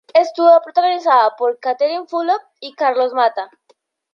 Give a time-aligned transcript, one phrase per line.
[0.15, 3.51] Estuvo protagonizada por Catherine Fulop y Carlos Mata.